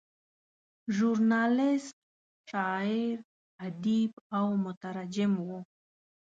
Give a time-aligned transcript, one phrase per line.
[0.95, 1.95] ژورنالیسټ،
[2.49, 3.15] شاعر،
[3.65, 5.49] ادیب او مترجم و.